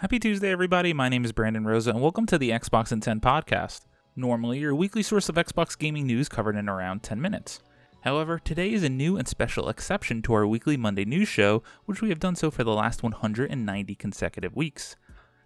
Happy 0.00 0.18
Tuesday, 0.18 0.50
everybody. 0.50 0.94
My 0.94 1.10
name 1.10 1.26
is 1.26 1.32
Brandon 1.32 1.66
Rosa, 1.66 1.90
and 1.90 2.00
welcome 2.00 2.24
to 2.24 2.38
the 2.38 2.48
Xbox 2.48 2.90
in 2.90 3.00
10 3.00 3.20
podcast. 3.20 3.82
Normally, 4.16 4.58
your 4.58 4.74
weekly 4.74 5.02
source 5.02 5.28
of 5.28 5.34
Xbox 5.34 5.76
gaming 5.76 6.06
news 6.06 6.26
covered 6.26 6.56
in 6.56 6.70
around 6.70 7.02
10 7.02 7.20
minutes. 7.20 7.60
However, 8.00 8.38
today 8.38 8.72
is 8.72 8.82
a 8.82 8.88
new 8.88 9.18
and 9.18 9.28
special 9.28 9.68
exception 9.68 10.22
to 10.22 10.32
our 10.32 10.46
weekly 10.46 10.78
Monday 10.78 11.04
news 11.04 11.28
show, 11.28 11.62
which 11.84 12.00
we 12.00 12.08
have 12.08 12.18
done 12.18 12.34
so 12.34 12.50
for 12.50 12.64
the 12.64 12.72
last 12.72 13.02
190 13.02 13.94
consecutive 13.96 14.56
weeks. 14.56 14.96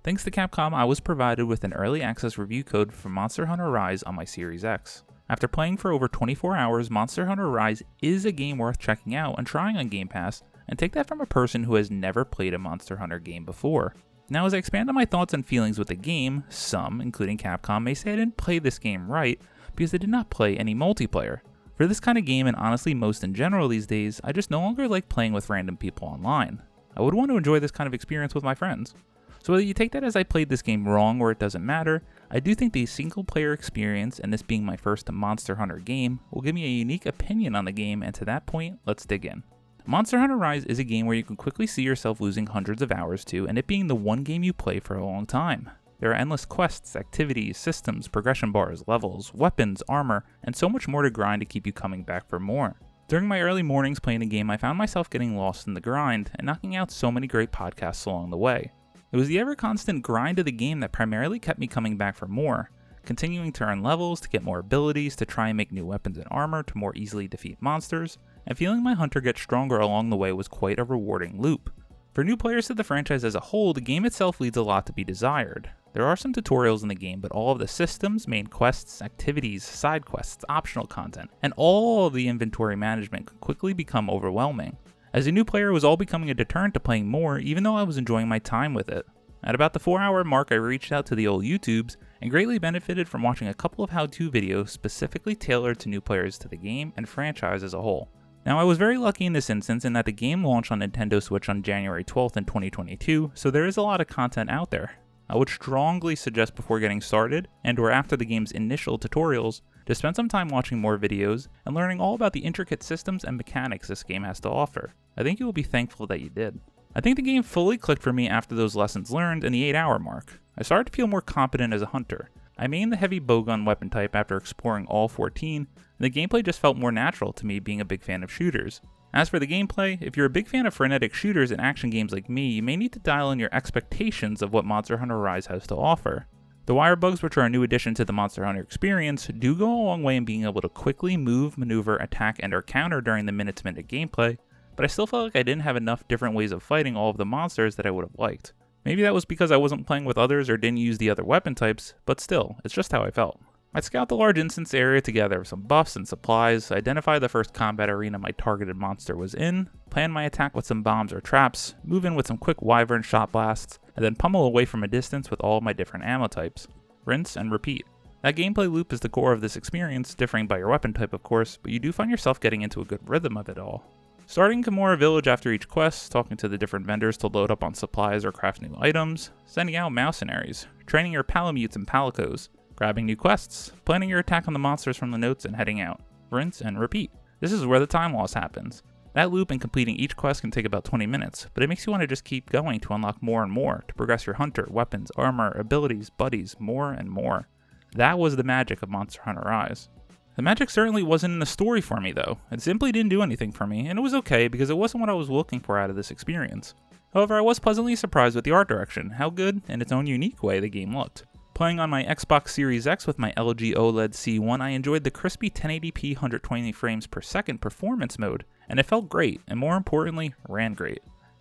Thanks 0.04 0.22
to 0.22 0.30
Capcom, 0.30 0.72
I 0.72 0.84
was 0.84 1.00
provided 1.00 1.46
with 1.46 1.64
an 1.64 1.72
early 1.72 2.00
access 2.00 2.38
review 2.38 2.62
code 2.62 2.92
for 2.92 3.08
Monster 3.08 3.46
Hunter 3.46 3.72
Rise 3.72 4.04
on 4.04 4.14
my 4.14 4.24
Series 4.24 4.64
X. 4.64 5.02
After 5.28 5.48
playing 5.48 5.78
for 5.78 5.90
over 5.90 6.06
24 6.06 6.56
hours, 6.56 6.92
Monster 6.92 7.26
Hunter 7.26 7.50
Rise 7.50 7.82
is 8.00 8.24
a 8.24 8.30
game 8.30 8.58
worth 8.58 8.78
checking 8.78 9.16
out 9.16 9.34
and 9.36 9.48
trying 9.48 9.76
on 9.76 9.88
Game 9.88 10.06
Pass, 10.06 10.44
and 10.68 10.78
take 10.78 10.92
that 10.92 11.08
from 11.08 11.20
a 11.20 11.26
person 11.26 11.64
who 11.64 11.74
has 11.74 11.90
never 11.90 12.24
played 12.24 12.54
a 12.54 12.58
Monster 12.60 12.98
Hunter 12.98 13.18
game 13.18 13.44
before. 13.44 13.96
Now, 14.34 14.46
as 14.46 14.52
I 14.52 14.56
expand 14.56 14.88
on 14.88 14.96
my 14.96 15.04
thoughts 15.04 15.32
and 15.32 15.46
feelings 15.46 15.78
with 15.78 15.86
the 15.86 15.94
game, 15.94 16.42
some, 16.48 17.00
including 17.00 17.38
Capcom, 17.38 17.84
may 17.84 17.94
say 17.94 18.12
I 18.12 18.16
didn't 18.16 18.36
play 18.36 18.58
this 18.58 18.80
game 18.80 19.08
right 19.08 19.40
because 19.76 19.94
I 19.94 19.98
did 19.98 20.10
not 20.10 20.28
play 20.28 20.56
any 20.56 20.74
multiplayer. 20.74 21.38
For 21.76 21.86
this 21.86 22.00
kind 22.00 22.18
of 22.18 22.24
game, 22.24 22.48
and 22.48 22.56
honestly 22.56 22.94
most 22.94 23.22
in 23.22 23.32
general 23.32 23.68
these 23.68 23.86
days, 23.86 24.20
I 24.24 24.32
just 24.32 24.50
no 24.50 24.58
longer 24.58 24.88
like 24.88 25.08
playing 25.08 25.34
with 25.34 25.48
random 25.48 25.76
people 25.76 26.08
online. 26.08 26.60
I 26.96 27.02
would 27.02 27.14
want 27.14 27.30
to 27.30 27.36
enjoy 27.36 27.60
this 27.60 27.70
kind 27.70 27.86
of 27.86 27.94
experience 27.94 28.34
with 28.34 28.42
my 28.42 28.56
friends. 28.56 28.92
So 29.40 29.52
whether 29.52 29.62
you 29.62 29.72
take 29.72 29.92
that 29.92 30.02
as 30.02 30.16
I 30.16 30.24
played 30.24 30.48
this 30.48 30.62
game 30.62 30.88
wrong 30.88 31.20
or 31.20 31.30
it 31.30 31.38
doesn't 31.38 31.64
matter, 31.64 32.02
I 32.28 32.40
do 32.40 32.56
think 32.56 32.72
the 32.72 32.86
single 32.86 33.22
player 33.22 33.52
experience, 33.52 34.18
and 34.18 34.32
this 34.32 34.42
being 34.42 34.64
my 34.64 34.76
first 34.76 35.08
Monster 35.12 35.54
Hunter 35.54 35.78
game, 35.78 36.18
will 36.32 36.42
give 36.42 36.56
me 36.56 36.64
a 36.64 36.68
unique 36.68 37.06
opinion 37.06 37.54
on 37.54 37.66
the 37.66 37.72
game, 37.72 38.02
and 38.02 38.12
to 38.16 38.24
that 38.24 38.46
point, 38.46 38.80
let's 38.84 39.06
dig 39.06 39.24
in. 39.24 39.44
Monster 39.86 40.18
Hunter 40.18 40.38
Rise 40.38 40.64
is 40.64 40.78
a 40.78 40.84
game 40.84 41.04
where 41.04 41.16
you 41.16 41.22
can 41.22 41.36
quickly 41.36 41.66
see 41.66 41.82
yourself 41.82 42.18
losing 42.18 42.46
hundreds 42.46 42.80
of 42.80 42.90
hours 42.90 43.22
to, 43.26 43.46
and 43.46 43.58
it 43.58 43.66
being 43.66 43.86
the 43.86 43.94
one 43.94 44.22
game 44.22 44.42
you 44.42 44.54
play 44.54 44.80
for 44.80 44.96
a 44.96 45.04
long 45.04 45.26
time. 45.26 45.68
There 46.00 46.10
are 46.10 46.14
endless 46.14 46.46
quests, 46.46 46.96
activities, 46.96 47.58
systems, 47.58 48.08
progression 48.08 48.50
bars, 48.50 48.82
levels, 48.86 49.34
weapons, 49.34 49.82
armor, 49.86 50.24
and 50.42 50.56
so 50.56 50.70
much 50.70 50.88
more 50.88 51.02
to 51.02 51.10
grind 51.10 51.40
to 51.40 51.46
keep 51.46 51.66
you 51.66 51.72
coming 51.74 52.02
back 52.02 52.26
for 52.30 52.40
more. 52.40 52.80
During 53.08 53.28
my 53.28 53.42
early 53.42 53.62
mornings 53.62 54.00
playing 54.00 54.20
the 54.20 54.26
game, 54.26 54.50
I 54.50 54.56
found 54.56 54.78
myself 54.78 55.10
getting 55.10 55.36
lost 55.36 55.66
in 55.66 55.74
the 55.74 55.82
grind 55.82 56.30
and 56.36 56.46
knocking 56.46 56.74
out 56.74 56.90
so 56.90 57.12
many 57.12 57.26
great 57.26 57.52
podcasts 57.52 58.06
along 58.06 58.30
the 58.30 58.38
way. 58.38 58.72
It 59.12 59.18
was 59.18 59.28
the 59.28 59.38
ever 59.38 59.54
constant 59.54 60.02
grind 60.02 60.38
of 60.38 60.46
the 60.46 60.52
game 60.52 60.80
that 60.80 60.92
primarily 60.92 61.38
kept 61.38 61.58
me 61.58 61.66
coming 61.66 61.98
back 61.98 62.16
for 62.16 62.26
more, 62.26 62.70
continuing 63.04 63.52
to 63.52 63.64
earn 63.64 63.82
levels 63.82 64.18
to 64.22 64.30
get 64.30 64.42
more 64.42 64.60
abilities 64.60 65.14
to 65.16 65.26
try 65.26 65.48
and 65.48 65.58
make 65.58 65.70
new 65.70 65.84
weapons 65.84 66.16
and 66.16 66.26
armor 66.30 66.62
to 66.62 66.78
more 66.78 66.96
easily 66.96 67.28
defeat 67.28 67.60
monsters, 67.60 68.16
and 68.46 68.56
feeling 68.58 68.82
my 68.82 68.94
hunter 68.94 69.20
get 69.20 69.38
stronger 69.38 69.78
along 69.78 70.10
the 70.10 70.16
way 70.16 70.32
was 70.32 70.48
quite 70.48 70.78
a 70.78 70.84
rewarding 70.84 71.40
loop. 71.40 71.70
For 72.12 72.22
new 72.22 72.36
players 72.36 72.68
to 72.68 72.74
the 72.74 72.84
franchise 72.84 73.24
as 73.24 73.34
a 73.34 73.40
whole, 73.40 73.72
the 73.72 73.80
game 73.80 74.04
itself 74.04 74.40
leaves 74.40 74.56
a 74.56 74.62
lot 74.62 74.86
to 74.86 74.92
be 74.92 75.02
desired. 75.02 75.70
There 75.94 76.06
are 76.06 76.16
some 76.16 76.32
tutorials 76.32 76.82
in 76.82 76.88
the 76.88 76.94
game, 76.94 77.20
but 77.20 77.32
all 77.32 77.52
of 77.52 77.58
the 77.58 77.68
systems, 77.68 78.28
main 78.28 78.46
quests, 78.46 79.02
activities, 79.02 79.64
side 79.64 80.04
quests, 80.04 80.44
optional 80.48 80.86
content, 80.86 81.30
and 81.42 81.52
all 81.56 82.06
of 82.06 82.12
the 82.12 82.28
inventory 82.28 82.76
management 82.76 83.26
can 83.26 83.38
quickly 83.38 83.72
become 83.72 84.10
overwhelming. 84.10 84.76
As 85.12 85.28
a 85.28 85.32
new 85.32 85.44
player, 85.44 85.68
it 85.68 85.72
was 85.72 85.84
all 85.84 85.96
becoming 85.96 86.30
a 86.30 86.34
deterrent 86.34 86.74
to 86.74 86.80
playing 86.80 87.08
more, 87.08 87.38
even 87.38 87.62
though 87.62 87.76
I 87.76 87.84
was 87.84 87.98
enjoying 87.98 88.28
my 88.28 88.40
time 88.40 88.74
with 88.74 88.88
it. 88.88 89.06
At 89.44 89.54
about 89.54 89.72
the 89.72 89.78
4 89.78 90.00
hour 90.00 90.24
mark, 90.24 90.48
I 90.50 90.56
reached 90.56 90.90
out 90.90 91.06
to 91.06 91.14
the 91.14 91.26
old 91.28 91.44
YouTubes 91.44 91.96
and 92.20 92.30
greatly 92.30 92.58
benefited 92.58 93.08
from 93.08 93.22
watching 93.22 93.48
a 93.48 93.54
couple 93.54 93.84
of 93.84 93.90
how 93.90 94.06
to 94.06 94.30
videos 94.30 94.70
specifically 94.70 95.34
tailored 95.36 95.78
to 95.80 95.88
new 95.88 96.00
players 96.00 96.38
to 96.38 96.48
the 96.48 96.56
game 96.56 96.92
and 96.96 97.08
franchise 97.08 97.62
as 97.62 97.74
a 97.74 97.82
whole. 97.82 98.08
Now, 98.46 98.60
I 98.60 98.64
was 98.64 98.76
very 98.76 98.98
lucky 98.98 99.24
in 99.24 99.32
this 99.32 99.48
instance 99.48 99.86
in 99.86 99.94
that 99.94 100.04
the 100.04 100.12
game 100.12 100.44
launched 100.44 100.70
on 100.70 100.80
Nintendo 100.80 101.22
Switch 101.22 101.48
on 101.48 101.62
January 101.62 102.04
12th 102.04 102.36
in 102.36 102.44
2022, 102.44 103.32
so 103.34 103.50
there 103.50 103.64
is 103.64 103.78
a 103.78 103.82
lot 103.82 104.02
of 104.02 104.06
content 104.06 104.50
out 104.50 104.70
there. 104.70 104.96
I 105.30 105.36
would 105.36 105.48
strongly 105.48 106.14
suggest 106.14 106.54
before 106.54 106.78
getting 106.78 107.00
started 107.00 107.48
and 107.64 107.78
or 107.78 107.90
after 107.90 108.18
the 108.18 108.26
game's 108.26 108.52
initial 108.52 108.98
tutorials 108.98 109.62
to 109.86 109.94
spend 109.94 110.16
some 110.16 110.28
time 110.28 110.48
watching 110.48 110.78
more 110.78 110.98
videos 110.98 111.48
and 111.64 111.74
learning 111.74 112.00
all 112.00 112.14
about 112.14 112.34
the 112.34 112.44
intricate 112.44 112.82
systems 112.82 113.24
and 113.24 113.38
mechanics 113.38 113.88
this 113.88 114.02
game 114.02 114.24
has 114.24 114.40
to 114.40 114.50
offer. 114.50 114.92
I 115.16 115.22
think 115.22 115.40
you 115.40 115.46
will 115.46 115.54
be 115.54 115.62
thankful 115.62 116.06
that 116.08 116.20
you 116.20 116.28
did. 116.28 116.60
I 116.94 117.00
think 117.00 117.16
the 117.16 117.22
game 117.22 117.42
fully 117.42 117.78
clicked 117.78 118.02
for 118.02 118.12
me 118.12 118.28
after 118.28 118.54
those 118.54 118.76
lessons 118.76 119.10
learned 119.10 119.44
in 119.44 119.52
the 119.52 119.64
8 119.64 119.74
hour 119.74 119.98
mark. 119.98 120.38
I 120.58 120.62
started 120.62 120.92
to 120.92 120.92
feel 120.92 121.06
more 121.06 121.22
competent 121.22 121.72
as 121.72 121.80
a 121.80 121.86
hunter. 121.86 122.28
I 122.56 122.66
mained 122.66 122.90
the 122.90 122.96
heavy 122.96 123.20
bowgun 123.20 123.64
weapon 123.64 123.90
type 123.90 124.14
after 124.14 124.36
exploring 124.36 124.86
all 124.86 125.08
14, 125.08 125.66
and 125.66 125.68
the 125.98 126.10
gameplay 126.10 126.44
just 126.44 126.60
felt 126.60 126.76
more 126.76 126.92
natural 126.92 127.32
to 127.32 127.46
me 127.46 127.58
being 127.58 127.80
a 127.80 127.84
big 127.84 128.02
fan 128.02 128.22
of 128.22 128.32
shooters. 128.32 128.80
As 129.12 129.28
for 129.28 129.38
the 129.38 129.46
gameplay, 129.46 130.00
if 130.00 130.16
you're 130.16 130.26
a 130.26 130.30
big 130.30 130.48
fan 130.48 130.66
of 130.66 130.74
frenetic 130.74 131.14
shooters 131.14 131.50
and 131.50 131.60
action 131.60 131.90
games 131.90 132.12
like 132.12 132.28
me, 132.28 132.48
you 132.48 132.62
may 132.62 132.76
need 132.76 132.92
to 132.92 132.98
dial 132.98 133.30
in 133.30 133.38
your 133.38 133.52
expectations 133.52 134.42
of 134.42 134.52
what 134.52 134.64
Monster 134.64 134.98
Hunter 134.98 135.18
Rise 135.18 135.46
has 135.46 135.66
to 135.68 135.76
offer. 135.76 136.26
The 136.66 136.74
wire 136.74 136.96
bugs, 136.96 137.22
which 137.22 137.36
are 137.36 137.44
a 137.44 137.50
new 137.50 137.62
addition 137.62 137.94
to 137.94 138.04
the 138.04 138.12
Monster 138.12 138.44
Hunter 138.44 138.62
experience, 138.62 139.26
do 139.26 139.54
go 139.54 139.66
a 139.66 139.84
long 139.84 140.02
way 140.02 140.16
in 140.16 140.24
being 140.24 140.44
able 140.44 140.62
to 140.62 140.68
quickly 140.68 141.16
move, 141.16 141.58
maneuver, 141.58 141.96
attack, 141.96 142.38
and 142.40 142.54
or 142.54 142.62
counter 142.62 143.00
during 143.00 143.26
the 143.26 143.32
minute 143.32 143.56
to 143.56 143.64
minute 143.64 143.86
gameplay, 143.86 144.38
but 144.74 144.84
I 144.84 144.88
still 144.88 145.06
felt 145.06 145.24
like 145.24 145.36
I 145.36 145.42
didn't 145.42 145.62
have 145.62 145.76
enough 145.76 146.08
different 146.08 146.34
ways 146.34 146.52
of 146.52 146.62
fighting 146.62 146.96
all 146.96 147.10
of 147.10 147.16
the 147.16 147.24
monsters 147.24 147.76
that 147.76 147.86
I 147.86 147.90
would 147.90 148.04
have 148.04 148.18
liked. 148.18 148.52
Maybe 148.84 149.02
that 149.02 149.14
was 149.14 149.24
because 149.24 149.50
I 149.50 149.56
wasn't 149.56 149.86
playing 149.86 150.04
with 150.04 150.18
others 150.18 150.50
or 150.50 150.56
didn't 150.56 150.78
use 150.78 150.98
the 150.98 151.10
other 151.10 151.24
weapon 151.24 151.54
types, 151.54 151.94
but 152.04 152.20
still, 152.20 152.56
it's 152.64 152.74
just 152.74 152.92
how 152.92 153.02
I 153.02 153.10
felt. 153.10 153.40
I'd 153.76 153.82
scout 153.82 154.08
the 154.08 154.16
large 154.16 154.38
instance 154.38 154.72
area 154.72 155.00
to 155.00 155.10
gather 155.10 155.42
some 155.42 155.62
buffs 155.62 155.96
and 155.96 156.06
supplies, 156.06 156.70
identify 156.70 157.18
the 157.18 157.28
first 157.28 157.52
combat 157.52 157.90
arena 157.90 158.20
my 158.20 158.30
targeted 158.30 158.76
monster 158.76 159.16
was 159.16 159.34
in, 159.34 159.68
plan 159.90 160.12
my 160.12 160.22
attack 160.22 160.54
with 160.54 160.64
some 160.64 160.82
bombs 160.82 161.12
or 161.12 161.20
traps, 161.20 161.74
move 161.82 162.04
in 162.04 162.14
with 162.14 162.28
some 162.28 162.38
quick 162.38 162.62
wyvern 162.62 163.02
shot 163.02 163.32
blasts, 163.32 163.80
and 163.96 164.04
then 164.04 164.14
pummel 164.14 164.44
away 164.44 164.64
from 164.64 164.84
a 164.84 164.88
distance 164.88 165.28
with 165.28 165.40
all 165.40 165.60
my 165.60 165.72
different 165.72 166.04
ammo 166.04 166.28
types. 166.28 166.68
Rinse 167.04 167.36
and 167.36 167.50
repeat. 167.50 167.84
That 168.22 168.36
gameplay 168.36 168.72
loop 168.72 168.92
is 168.92 169.00
the 169.00 169.08
core 169.08 169.32
of 169.32 169.40
this 169.40 169.56
experience, 169.56 170.14
differing 170.14 170.46
by 170.46 170.58
your 170.58 170.68
weapon 170.68 170.92
type 170.92 171.12
of 171.12 171.24
course, 171.24 171.58
but 171.60 171.72
you 171.72 171.80
do 171.80 171.90
find 171.90 172.10
yourself 172.10 172.38
getting 172.38 172.62
into 172.62 172.80
a 172.80 172.86
good 172.86 173.06
rhythm 173.08 173.36
of 173.36 173.48
it 173.48 173.58
all. 173.58 173.84
Starting 174.26 174.64
Kamura 174.64 174.98
Village 174.98 175.28
after 175.28 175.52
each 175.52 175.68
quest, 175.68 176.10
talking 176.10 176.36
to 176.38 176.48
the 176.48 176.56
different 176.56 176.86
vendors 176.86 177.18
to 177.18 177.26
load 177.26 177.50
up 177.50 177.62
on 177.62 177.74
supplies 177.74 178.24
or 178.24 178.32
craft 178.32 178.62
new 178.62 178.74
items, 178.78 179.30
sending 179.44 179.76
out 179.76 179.92
mercenaries, 179.92 180.66
training 180.86 181.12
your 181.12 181.22
palamutes 181.22 181.76
and 181.76 181.86
palicos, 181.86 182.48
grabbing 182.74 183.04
new 183.04 183.16
quests, 183.16 183.72
planning 183.84 184.08
your 184.08 184.20
attack 184.20 184.48
on 184.48 184.54
the 184.54 184.58
monsters 184.58 184.96
from 184.96 185.10
the 185.10 185.18
notes 185.18 185.44
and 185.44 185.54
heading 185.54 185.80
out. 185.80 186.00
Rinse 186.30 186.62
and 186.62 186.80
repeat. 186.80 187.10
This 187.40 187.52
is 187.52 187.66
where 187.66 187.78
the 187.78 187.86
time 187.86 188.14
loss 188.14 188.32
happens. 188.32 188.82
That 189.12 189.30
loop 189.30 189.50
and 189.50 189.60
completing 189.60 189.96
each 189.96 190.16
quest 190.16 190.40
can 190.40 190.50
take 190.50 190.64
about 190.64 190.84
20 190.84 191.06
minutes, 191.06 191.46
but 191.52 191.62
it 191.62 191.68
makes 191.68 191.86
you 191.86 191.90
want 191.92 192.00
to 192.00 192.06
just 192.06 192.24
keep 192.24 192.50
going 192.50 192.80
to 192.80 192.94
unlock 192.94 193.22
more 193.22 193.42
and 193.42 193.52
more, 193.52 193.84
to 193.86 193.94
progress 193.94 194.26
your 194.26 194.36
hunter, 194.36 194.66
weapons, 194.70 195.12
armor, 195.16 195.52
abilities, 195.52 196.08
buddies, 196.08 196.56
more 196.58 196.92
and 196.92 197.10
more. 197.10 197.46
That 197.94 198.18
was 198.18 198.36
the 198.36 198.42
magic 198.42 198.82
of 198.82 198.88
Monster 198.88 199.22
Hunter 199.22 199.42
Rise. 199.44 199.90
The 200.36 200.42
magic 200.42 200.68
certainly 200.68 201.02
wasn't 201.02 201.34
in 201.34 201.38
the 201.38 201.46
story 201.46 201.80
for 201.80 202.00
me, 202.00 202.12
though. 202.12 202.38
It 202.50 202.60
simply 202.60 202.90
didn't 202.90 203.10
do 203.10 203.22
anything 203.22 203.52
for 203.52 203.66
me, 203.66 203.86
and 203.86 203.98
it 203.98 204.02
was 204.02 204.14
okay 204.14 204.48
because 204.48 204.70
it 204.70 204.76
wasn't 204.76 205.00
what 205.00 205.10
I 205.10 205.14
was 205.14 205.30
looking 205.30 205.60
for 205.60 205.78
out 205.78 205.90
of 205.90 205.96
this 205.96 206.10
experience. 206.10 206.74
However, 207.12 207.36
I 207.36 207.40
was 207.40 207.60
pleasantly 207.60 207.94
surprised 207.94 208.34
with 208.34 208.44
the 208.44 208.50
art 208.50 208.68
direction, 208.68 209.10
how 209.10 209.30
good, 209.30 209.62
in 209.68 209.80
its 209.80 209.92
own 209.92 210.06
unique 210.06 210.42
way, 210.42 210.58
the 210.58 210.68
game 210.68 210.96
looked. 210.96 211.24
Playing 211.54 211.78
on 211.78 211.88
my 211.88 212.02
Xbox 212.02 212.48
Series 212.48 212.88
X 212.88 213.06
with 213.06 213.16
my 213.16 213.32
LG 213.36 213.74
OLED 213.76 214.10
C1, 214.10 214.60
I 214.60 214.70
enjoyed 214.70 215.04
the 215.04 215.12
crispy 215.12 215.48
1080p 215.48 216.16
120 216.16 216.72
frames 216.72 217.06
per 217.06 217.20
second 217.20 217.60
performance 217.60 218.18
mode, 218.18 218.44
and 218.68 218.80
it 218.80 218.86
felt 218.86 219.08
great, 219.08 219.40
and 219.46 219.60
more 219.60 219.76
importantly, 219.76 220.34
ran 220.48 220.74
great. 220.74 221.00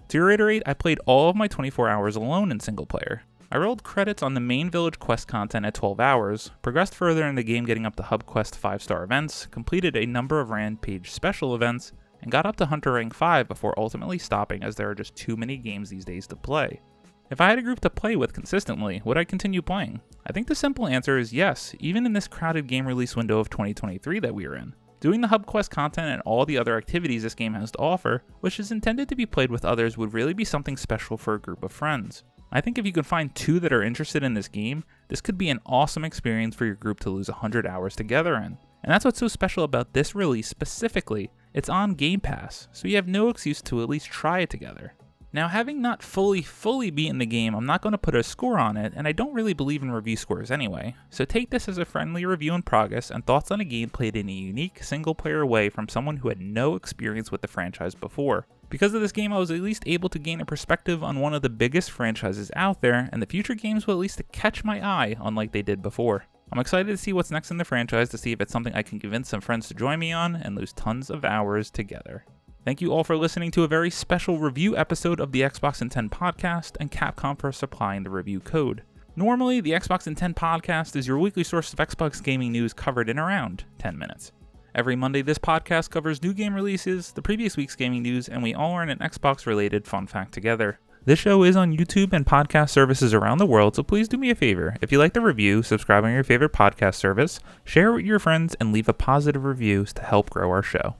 To 0.09 0.21
reiterate, 0.21 0.61
I 0.67 0.75
played 0.75 0.99
all 1.07 1.31
of 1.31 1.35
my 1.35 1.47
24 1.47 1.89
hours 1.89 2.15
alone 2.15 2.51
in 2.51 2.59
single 2.59 2.85
player. 2.85 3.23
I 3.53 3.57
rolled 3.57 3.83
credits 3.83 4.23
on 4.23 4.33
the 4.33 4.39
main 4.39 4.71
village 4.71 4.97
quest 4.97 5.27
content 5.27 5.63
at 5.63 5.75
12 5.75 5.99
hours, 5.99 6.49
progressed 6.63 6.95
further 6.95 7.27
in 7.27 7.35
the 7.35 7.43
game 7.43 7.65
getting 7.65 7.85
up 7.85 7.95
to 7.97 8.01
hub 8.01 8.25
quest 8.25 8.57
5 8.57 8.81
star 8.81 9.03
events, 9.03 9.45
completed 9.45 9.95
a 9.95 10.07
number 10.07 10.39
of 10.39 10.49
Rampage 10.49 11.11
special 11.11 11.53
events, 11.53 11.91
and 12.23 12.31
got 12.31 12.47
up 12.47 12.55
to 12.55 12.65
Hunter 12.65 12.93
rank 12.93 13.13
5 13.13 13.47
before 13.47 13.77
ultimately 13.77 14.17
stopping 14.17 14.63
as 14.63 14.75
there 14.75 14.89
are 14.89 14.95
just 14.95 15.15
too 15.15 15.37
many 15.37 15.57
games 15.57 15.91
these 15.91 16.03
days 16.03 16.25
to 16.25 16.35
play. 16.35 16.81
If 17.29 17.39
I 17.39 17.49
had 17.49 17.59
a 17.59 17.61
group 17.61 17.79
to 17.81 17.91
play 17.91 18.15
with 18.15 18.33
consistently, 18.33 19.03
would 19.05 19.19
I 19.19 19.23
continue 19.23 19.61
playing? 19.61 20.01
I 20.25 20.33
think 20.33 20.47
the 20.47 20.55
simple 20.55 20.87
answer 20.87 21.19
is 21.19 21.31
yes, 21.31 21.75
even 21.77 22.07
in 22.07 22.13
this 22.13 22.27
crowded 22.27 22.65
game 22.65 22.87
release 22.87 23.15
window 23.15 23.37
of 23.37 23.51
2023 23.51 24.19
that 24.21 24.33
we 24.33 24.47
are 24.47 24.55
in. 24.55 24.73
Doing 24.99 25.21
the 25.21 25.27
hub 25.27 25.45
quest 25.45 25.69
content 25.69 26.07
and 26.07 26.23
all 26.23 26.47
the 26.47 26.57
other 26.57 26.75
activities 26.75 27.21
this 27.21 27.35
game 27.35 27.53
has 27.53 27.69
to 27.69 27.77
offer, 27.77 28.23
which 28.39 28.59
is 28.59 28.71
intended 28.71 29.09
to 29.09 29.15
be 29.15 29.27
played 29.27 29.51
with 29.51 29.63
others, 29.63 29.95
would 29.95 30.13
really 30.13 30.33
be 30.33 30.43
something 30.43 30.75
special 30.75 31.17
for 31.17 31.35
a 31.35 31.39
group 31.39 31.61
of 31.61 31.71
friends. 31.71 32.23
I 32.55 32.61
think 32.61 32.77
if 32.77 32.85
you 32.85 32.91
can 32.91 33.03
find 33.03 33.33
two 33.33 33.59
that 33.61 33.73
are 33.73 33.81
interested 33.81 34.21
in 34.21 34.35
this 34.35 34.47
game, 34.47 34.83
this 35.07 35.21
could 35.21 35.39
be 35.39 35.49
an 35.49 35.59
awesome 35.65 36.05
experience 36.05 36.53
for 36.53 36.65
your 36.65 36.75
group 36.75 36.99
to 36.99 37.09
lose 37.09 37.27
100 37.27 37.65
hours 37.65 37.95
together 37.95 38.35
in. 38.35 38.59
And 38.83 38.93
that's 38.93 39.03
what's 39.03 39.17
so 39.17 39.27
special 39.27 39.63
about 39.63 39.93
this 39.93 40.13
release 40.13 40.49
specifically. 40.49 41.31
It's 41.55 41.67
on 41.67 41.95
Game 41.95 42.19
Pass, 42.19 42.67
so 42.71 42.87
you 42.87 42.95
have 42.97 43.07
no 43.07 43.29
excuse 43.29 43.59
to 43.63 43.81
at 43.81 43.89
least 43.89 44.05
try 44.05 44.41
it 44.41 44.51
together. 44.51 44.93
Now, 45.35 45.47
having 45.47 45.81
not 45.81 46.03
fully, 46.03 46.43
fully 46.43 46.91
beaten 46.91 47.17
the 47.17 47.25
game, 47.25 47.55
I'm 47.55 47.65
not 47.65 47.81
going 47.81 47.93
to 47.93 47.97
put 47.97 48.13
a 48.13 48.21
score 48.21 48.59
on 48.59 48.77
it, 48.77 48.93
and 48.95 49.07
I 49.07 49.13
don't 49.13 49.33
really 49.33 49.53
believe 49.53 49.81
in 49.81 49.89
review 49.89 50.15
scores 50.15 50.51
anyway, 50.51 50.95
so 51.09 51.25
take 51.25 51.49
this 51.49 51.67
as 51.67 51.79
a 51.79 51.85
friendly 51.85 52.23
review 52.23 52.53
in 52.53 52.61
progress 52.61 53.09
and 53.09 53.25
thoughts 53.25 53.49
on 53.49 53.59
a 53.59 53.65
game 53.65 53.89
played 53.89 54.15
in 54.15 54.29
a 54.29 54.31
unique, 54.31 54.83
single 54.83 55.15
player 55.15 55.43
way 55.43 55.69
from 55.69 55.89
someone 55.89 56.17
who 56.17 56.29
had 56.29 56.39
no 56.39 56.75
experience 56.75 57.31
with 57.31 57.41
the 57.41 57.47
franchise 57.47 57.95
before. 57.95 58.45
Because 58.73 58.95
of 58.95 59.01
this 59.01 59.11
game, 59.11 59.31
I 59.31 59.37
was 59.37 59.51
at 59.51 59.59
least 59.59 59.83
able 59.85 60.09
to 60.09 60.17
gain 60.17 60.41
a 60.41 60.47
perspective 60.47 61.03
on 61.03 61.19
one 61.19 61.35
of 61.35 61.43
the 61.43 61.49
biggest 61.51 61.91
franchises 61.91 62.49
out 62.55 62.81
there, 62.81 63.07
and 63.11 63.21
the 63.21 63.27
future 63.27 63.53
games 63.53 63.85
will 63.85 63.93
at 63.93 63.99
least 63.99 64.19
catch 64.31 64.63
my 64.63 64.83
eye, 64.83 65.15
unlike 65.21 65.51
they 65.51 65.61
did 65.61 65.83
before. 65.83 66.25
I'm 66.51 66.57
excited 66.57 66.87
to 66.87 66.97
see 66.97 67.13
what's 67.13 67.29
next 67.29 67.51
in 67.51 67.57
the 67.57 67.65
franchise 67.65 68.09
to 68.09 68.17
see 68.17 68.31
if 68.31 68.41
it's 68.41 68.51
something 68.51 68.73
I 68.73 68.81
can 68.81 68.99
convince 68.99 69.29
some 69.29 69.41
friends 69.41 69.67
to 69.67 69.75
join 69.75 69.99
me 69.99 70.11
on 70.11 70.35
and 70.35 70.55
lose 70.55 70.73
tons 70.73 71.11
of 71.11 71.23
hours 71.23 71.69
together. 71.69 72.25
Thank 72.65 72.81
you 72.81 72.91
all 72.91 73.03
for 73.03 73.15
listening 73.15 73.51
to 73.51 73.63
a 73.63 73.67
very 73.67 73.91
special 73.91 74.39
review 74.39 74.75
episode 74.75 75.19
of 75.19 75.33
the 75.33 75.41
Xbox 75.41 75.79
in 75.79 75.89
10 75.89 76.09
podcast 76.09 76.75
and 76.79 76.89
Capcom 76.89 77.37
for 77.37 77.51
supplying 77.51 78.01
the 78.01 78.09
review 78.09 78.39
code. 78.39 78.81
Normally, 79.15 79.61
the 79.61 79.73
Xbox 79.73 80.07
in 80.07 80.15
10 80.15 80.33
podcast 80.33 80.95
is 80.95 81.07
your 81.07 81.19
weekly 81.19 81.43
source 81.43 81.71
of 81.73 81.77
Xbox 81.77 82.23
gaming 82.23 82.51
news 82.51 82.73
covered 82.73 83.07
in 83.07 83.19
around 83.19 83.65
10 83.77 83.99
minutes. 83.99 84.31
Every 84.75 84.95
Monday, 84.95 85.21
this 85.21 85.37
podcast 85.37 85.91
covers 85.91 86.23
new 86.23 86.33
game 86.33 86.55
releases, 86.55 87.11
the 87.11 87.21
previous 87.21 87.55
week's 87.55 87.75
gaming 87.75 88.01
news, 88.01 88.27
and 88.27 88.41
we 88.41 88.55
all 88.55 88.71
learn 88.71 88.89
an 88.89 88.97
Xbox 88.97 89.45
related 89.45 89.85
fun 89.85 90.07
fact 90.07 90.33
together. 90.33 90.79
This 91.05 91.19
show 91.19 91.43
is 91.43 91.55
on 91.55 91.77
YouTube 91.77 92.11
and 92.11 92.25
podcast 92.25 92.71
services 92.71 93.13
around 93.13 93.37
the 93.37 93.45
world, 93.45 93.75
so 93.75 93.83
please 93.83 94.07
do 94.07 94.17
me 94.17 94.31
a 94.31 94.35
favor. 94.35 94.75
If 94.81 94.91
you 94.91 94.97
like 94.97 95.13
the 95.13 95.21
review, 95.21 95.61
subscribe 95.61 96.05
on 96.05 96.11
your 96.13 96.23
favorite 96.23 96.53
podcast 96.53 96.95
service, 96.95 97.39
share 97.63 97.89
it 97.89 97.97
with 97.97 98.05
your 98.05 98.17
friends, 98.17 98.55
and 98.59 98.73
leave 98.73 98.89
a 98.89 98.93
positive 98.93 99.43
review 99.43 99.85
to 99.85 100.01
help 100.01 100.31
grow 100.31 100.49
our 100.49 100.63
show. 100.63 100.95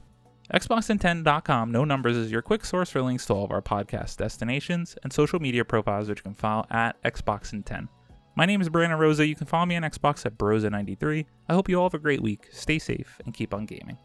Xbox10.com, 0.52 1.72
no 1.72 1.84
numbers, 1.84 2.16
is 2.16 2.30
your 2.30 2.42
quick 2.42 2.64
source 2.64 2.90
for 2.90 3.02
links 3.02 3.26
to 3.26 3.32
all 3.32 3.44
of 3.44 3.50
our 3.50 3.62
podcast 3.62 4.18
destinations 4.18 4.94
and 5.02 5.12
social 5.12 5.40
media 5.40 5.64
profiles, 5.64 6.08
which 6.08 6.20
you 6.20 6.22
can 6.22 6.34
follow 6.34 6.64
at 6.70 7.02
Xbox10. 7.02 7.88
My 8.36 8.46
name 8.46 8.60
is 8.60 8.68
Brandon 8.68 8.98
Rosa. 8.98 9.24
You 9.24 9.36
can 9.36 9.46
follow 9.46 9.66
me 9.66 9.76
on 9.76 9.82
Xbox 9.82 10.26
at 10.26 10.36
Brosa93. 10.36 11.24
I 11.48 11.54
hope 11.54 11.68
you 11.68 11.78
all 11.78 11.84
have 11.84 11.94
a 11.94 12.00
great 12.00 12.20
week. 12.20 12.48
Stay 12.50 12.80
safe 12.80 13.20
and 13.24 13.32
keep 13.32 13.54
on 13.54 13.64
gaming. 13.64 13.96